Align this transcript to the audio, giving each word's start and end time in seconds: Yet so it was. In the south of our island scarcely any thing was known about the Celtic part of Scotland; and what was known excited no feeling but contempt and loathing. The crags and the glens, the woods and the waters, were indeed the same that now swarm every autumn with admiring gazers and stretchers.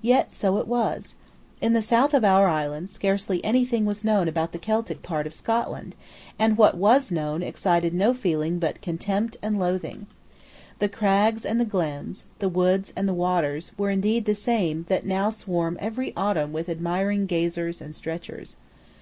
Yet 0.00 0.32
so 0.32 0.56
it 0.56 0.66
was. 0.66 1.16
In 1.60 1.74
the 1.74 1.82
south 1.82 2.14
of 2.14 2.24
our 2.24 2.48
island 2.48 2.88
scarcely 2.88 3.44
any 3.44 3.66
thing 3.66 3.84
was 3.84 4.04
known 4.04 4.26
about 4.26 4.52
the 4.52 4.58
Celtic 4.58 5.02
part 5.02 5.26
of 5.26 5.34
Scotland; 5.34 5.94
and 6.38 6.56
what 6.56 6.78
was 6.78 7.12
known 7.12 7.42
excited 7.42 7.92
no 7.92 8.14
feeling 8.14 8.58
but 8.58 8.80
contempt 8.80 9.36
and 9.42 9.58
loathing. 9.58 10.06
The 10.78 10.88
crags 10.88 11.44
and 11.44 11.60
the 11.60 11.66
glens, 11.66 12.24
the 12.38 12.48
woods 12.48 12.94
and 12.96 13.06
the 13.06 13.12
waters, 13.12 13.72
were 13.76 13.90
indeed 13.90 14.24
the 14.24 14.34
same 14.34 14.86
that 14.88 15.04
now 15.04 15.28
swarm 15.28 15.76
every 15.78 16.14
autumn 16.16 16.54
with 16.54 16.70
admiring 16.70 17.26
gazers 17.26 17.82
and 17.82 17.94
stretchers. 17.94 18.56